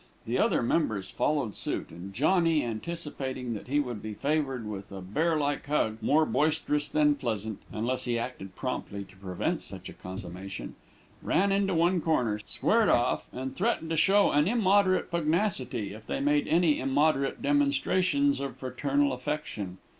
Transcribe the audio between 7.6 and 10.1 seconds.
unless he acted promptly to prevent such a